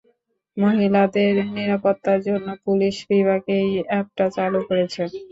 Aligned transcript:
মহিলাদের 0.57 1.33
নিরাপত্তার 1.55 2.19
জন্য 2.27 2.47
পুলিশ 2.65 2.95
বিভাগ 3.09 3.41
এই 3.59 3.69
অ্যাপটা 3.83 4.25
চালু 4.35 4.59
করেছে। 4.69 5.01